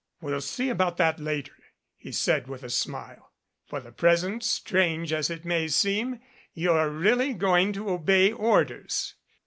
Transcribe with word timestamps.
"We'll 0.19 0.41
see 0.41 0.69
about 0.69 0.97
that 0.97 1.19
later," 1.19 1.53
he 1.95 2.11
said 2.11 2.47
with 2.47 2.63
a 2.63 2.71
smile. 2.71 3.31
"For 3.67 3.79
the 3.79 3.91
present, 3.91 4.43
strange 4.43 5.13
as 5.13 5.29
it 5.29 5.45
may 5.45 5.67
seem, 5.67 6.21
you're 6.55 6.89
really 6.89 7.33
going 7.35 7.71
to 7.73 7.87
obey 7.87 8.31
orders 8.31 9.13